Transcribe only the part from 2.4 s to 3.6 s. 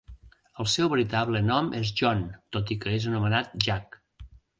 tot i que és anomenat